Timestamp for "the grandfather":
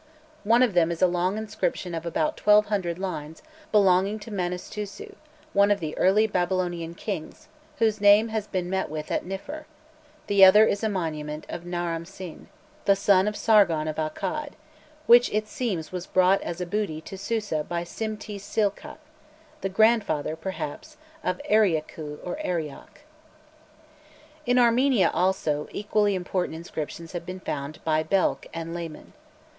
19.61-20.35